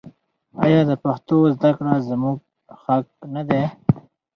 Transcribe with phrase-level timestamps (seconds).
[0.63, 2.37] آیا د پښتو زده کړه زموږ
[2.83, 3.63] حق نه دی؟